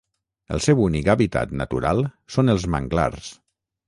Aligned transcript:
El 0.55 0.61
seu 0.67 0.79
únic 0.85 1.09
hàbitat 1.13 1.53
natural 1.59 2.01
són 2.37 2.49
els 2.55 2.65
manglars. 2.77 3.29